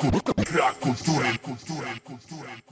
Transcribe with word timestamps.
Cool. 0.00 0.39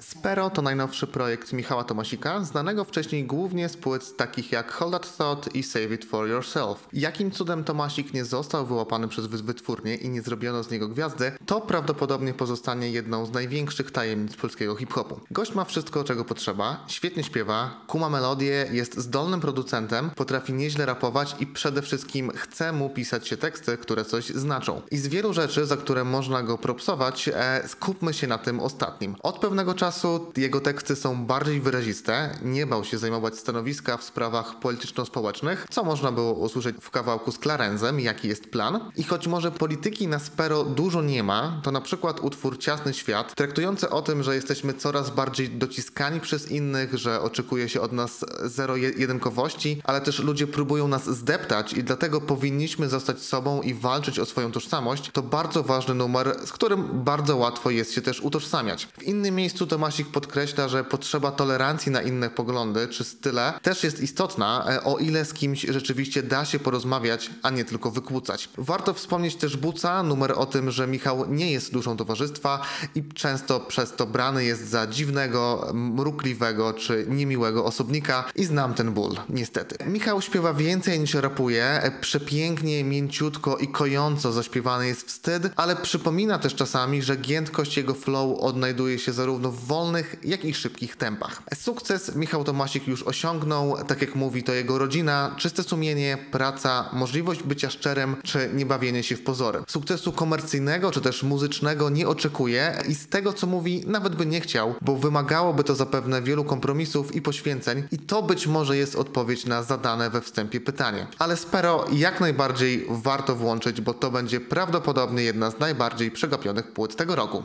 Spero 0.00 0.50
to 0.50 0.62
najnowszy 0.62 1.06
projekt 1.06 1.52
Michała 1.52 1.84
Tomasika, 1.84 2.44
znanego 2.44 2.84
wcześniej 2.84 3.24
głównie 3.24 3.68
z 3.68 3.76
płyt 3.76 4.16
takich 4.16 4.52
jak 4.52 4.72
Hold 4.72 4.92
That 4.92 5.16
Thought 5.16 5.54
i 5.56 5.62
Save 5.62 5.92
It 5.92 6.04
For 6.04 6.28
Yourself. 6.28 6.88
Jakim 6.92 7.30
cudem 7.30 7.64
Tomasik 7.64 8.12
nie 8.14 8.24
został 8.24 8.66
wyłapany 8.66 9.08
przez 9.08 9.26
wy- 9.26 9.42
wytwórnię 9.42 9.94
i 9.94 10.08
nie 10.08 10.22
zrobiono 10.22 10.62
z 10.62 10.70
niego 10.70 10.88
gwiazdy, 10.88 11.32
to 11.46 11.60
prawdopodobnie 11.60 12.34
pozostanie 12.34 12.90
jedną 12.90 13.26
z 13.26 13.30
największych 13.32 13.90
tajemnic 13.90 14.36
polskiego 14.36 14.76
hip-hopu. 14.76 15.20
Gość 15.30 15.54
ma 15.54 15.64
wszystko, 15.64 16.04
czego 16.04 16.24
potrzeba, 16.24 16.84
świetnie 16.88 17.24
śpiewa, 17.24 17.80
kuma 17.86 18.08
melodię, 18.08 18.66
jest 18.72 18.98
zdolnym 18.98 19.40
producentem, 19.40 20.10
potrafi 20.10 20.52
nieźle 20.52 20.86
rapować 20.86 21.36
i 21.40 21.46
przede 21.46 21.82
wszystkim 21.82 22.30
chce 22.30 22.72
mu 22.72 22.90
pisać 22.90 23.28
się 23.28 23.36
teksty, 23.36 23.78
które 23.78 24.04
coś 24.04 24.26
znaczą. 24.26 24.82
I 24.90 24.98
z 24.98 25.06
wielu 25.06 25.32
rzeczy, 25.32 25.66
za 25.66 25.76
które 25.76 26.04
można 26.04 26.42
go 26.42 26.58
propsować, 26.58 27.28
e, 27.28 27.62
skupmy 27.92 28.14
się 28.14 28.26
na 28.26 28.38
tym 28.38 28.60
ostatnim. 28.60 29.16
Od 29.22 29.38
pewnego 29.38 29.74
czasu 29.74 30.32
jego 30.36 30.60
teksty 30.60 30.96
są 30.96 31.26
bardziej 31.26 31.60
wyraziste, 31.60 32.30
nie 32.42 32.66
bał 32.66 32.84
się 32.84 32.98
zajmować 32.98 33.38
stanowiska 33.38 33.96
w 33.96 34.04
sprawach 34.04 34.60
polityczno-społecznych, 34.60 35.66
co 35.70 35.84
można 35.84 36.12
było 36.12 36.32
usłyszeć 36.32 36.76
w 36.80 36.90
kawałku 36.90 37.32
z 37.32 37.38
Clarenzem, 37.38 38.00
jaki 38.00 38.28
jest 38.28 38.50
plan. 38.50 38.90
I 38.96 39.02
choć 39.04 39.26
może 39.26 39.50
polityki 39.50 40.08
na 40.08 40.18
Spero 40.18 40.64
dużo 40.64 41.02
nie 41.02 41.22
ma, 41.22 41.60
to 41.62 41.70
na 41.70 41.80
przykład 41.80 42.20
utwór 42.20 42.58
Ciasny 42.58 42.94
Świat, 42.94 43.34
traktujący 43.34 43.90
o 43.90 44.02
tym, 44.02 44.22
że 44.22 44.34
jesteśmy 44.34 44.74
coraz 44.74 45.10
bardziej 45.10 45.50
dociskani 45.50 46.20
przez 46.20 46.50
innych, 46.50 46.94
że 46.94 47.20
oczekuje 47.20 47.68
się 47.68 47.80
od 47.80 47.92
nas 47.92 48.24
zero-jedynkowości, 48.44 49.82
ale 49.84 50.00
też 50.00 50.18
ludzie 50.18 50.46
próbują 50.46 50.88
nas 50.88 51.04
zdeptać 51.04 51.72
i 51.72 51.84
dlatego 51.84 52.20
powinniśmy 52.20 52.88
zostać 52.88 53.22
sobą 53.22 53.62
i 53.62 53.74
walczyć 53.74 54.18
o 54.18 54.26
swoją 54.26 54.52
tożsamość, 54.52 55.10
to 55.12 55.22
bardzo 55.22 55.62
ważny 55.62 55.94
numer, 55.94 56.36
z 56.44 56.52
którym 56.52 57.04
bardzo 57.04 57.36
łatwo 57.36 57.70
jest 57.70 57.81
się 57.90 58.02
też 58.02 58.20
utożsamiać. 58.20 58.88
W 58.98 59.02
innym 59.02 59.34
miejscu 59.34 59.66
Tomasik 59.66 60.08
podkreśla, 60.08 60.68
że 60.68 60.84
potrzeba 60.84 61.30
tolerancji 61.30 61.92
na 61.92 62.02
inne 62.02 62.30
poglądy 62.30 62.88
czy 62.88 63.04
style 63.04 63.52
też 63.62 63.84
jest 63.84 64.00
istotna, 64.00 64.64
e, 64.68 64.84
o 64.84 64.98
ile 64.98 65.24
z 65.24 65.34
kimś 65.34 65.60
rzeczywiście 65.62 66.22
da 66.22 66.44
się 66.44 66.58
porozmawiać, 66.58 67.30
a 67.42 67.50
nie 67.50 67.64
tylko 67.64 67.90
wykłócać. 67.90 68.48
Warto 68.58 68.94
wspomnieć 68.94 69.36
też 69.36 69.56
Buca, 69.56 70.02
numer 70.02 70.32
o 70.36 70.46
tym, 70.46 70.70
że 70.70 70.86
Michał 70.86 71.32
nie 71.32 71.52
jest 71.52 71.72
duszą 71.72 71.96
towarzystwa 71.96 72.60
i 72.94 73.04
często 73.14 73.60
przez 73.60 73.92
to 73.92 74.06
brany 74.06 74.44
jest 74.44 74.68
za 74.68 74.86
dziwnego, 74.86 75.70
mrukliwego 75.74 76.72
czy 76.72 77.06
niemiłego 77.08 77.64
osobnika 77.64 78.24
i 78.36 78.44
znam 78.44 78.74
ten 78.74 78.92
ból, 78.92 79.16
niestety. 79.28 79.84
Michał 79.86 80.22
śpiewa 80.22 80.54
więcej 80.54 81.00
niż 81.00 81.14
rapuje, 81.14 81.64
e, 81.64 82.00
przepięknie, 82.00 82.84
mięciutko 82.84 83.56
i 83.56 83.68
kojąco 83.68 84.32
zaśpiewany 84.32 84.86
jest 84.86 85.06
wstyd, 85.06 85.42
ale 85.56 85.76
przypomina 85.76 86.38
też 86.38 86.54
czasami, 86.54 87.02
że 87.02 87.16
giętkość 87.16 87.71
jego 87.76 87.94
flow 87.94 88.38
odnajduje 88.40 88.98
się 88.98 89.12
zarówno 89.12 89.50
w 89.50 89.66
wolnych, 89.66 90.16
jak 90.24 90.44
i 90.44 90.54
szybkich 90.54 90.96
tempach. 90.96 91.42
Sukces 91.54 92.16
Michał 92.16 92.44
Tomasik 92.44 92.88
już 92.88 93.02
osiągnął, 93.02 93.76
tak 93.88 94.00
jak 94.00 94.14
mówi 94.14 94.42
to 94.42 94.52
jego 94.52 94.78
rodzina, 94.78 95.34
czyste 95.38 95.62
sumienie, 95.62 96.18
praca, 96.30 96.90
możliwość 96.92 97.42
bycia 97.42 97.70
szczerym, 97.70 98.16
czy 98.22 98.50
nie 98.54 98.66
bawienie 98.66 99.02
się 99.02 99.16
w 99.16 99.22
pozory. 99.22 99.62
Sukcesu 99.68 100.12
komercyjnego, 100.12 100.90
czy 100.90 101.00
też 101.00 101.22
muzycznego 101.22 101.90
nie 101.90 102.08
oczekuje 102.08 102.82
i 102.88 102.94
z 102.94 103.08
tego 103.08 103.32
co 103.32 103.46
mówi, 103.46 103.84
nawet 103.86 104.16
by 104.16 104.26
nie 104.26 104.40
chciał, 104.40 104.74
bo 104.80 104.96
wymagałoby 104.96 105.64
to 105.64 105.74
zapewne 105.74 106.22
wielu 106.22 106.44
kompromisów 106.44 107.14
i 107.14 107.22
poświęceń 107.22 107.82
i 107.92 107.98
to 107.98 108.22
być 108.22 108.46
może 108.46 108.76
jest 108.76 108.96
odpowiedź 108.96 109.46
na 109.46 109.62
zadane 109.62 110.10
we 110.10 110.20
wstępie 110.20 110.60
pytanie. 110.60 111.06
Ale 111.18 111.36
Spero 111.36 111.84
jak 111.92 112.20
najbardziej 112.20 112.86
warto 112.90 113.36
włączyć, 113.36 113.80
bo 113.80 113.94
to 113.94 114.10
będzie 114.10 114.40
prawdopodobnie 114.40 115.22
jedna 115.22 115.50
z 115.50 115.58
najbardziej 115.58 116.10
przegapionych 116.10 116.72
płyt 116.72 116.96
tego 116.96 117.16
roku. 117.16 117.42